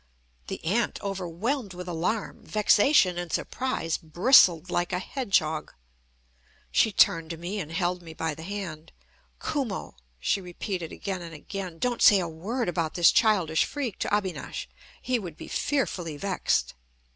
[0.47, 5.75] The aunt, overwhelmed with alarm, vexation, and surprise, bristled like a hedgehog.
[6.71, 8.91] She turned to me, and held me by the hand.
[9.39, 14.11] "Kumo," she repeated again and again, "don't say a word about this childish freak to
[14.11, 14.67] Abinash.
[15.03, 16.73] He would be fearfully vexed."